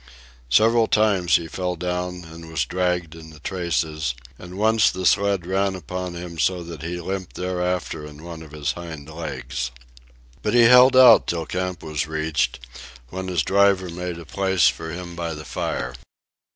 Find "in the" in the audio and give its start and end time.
3.13-3.39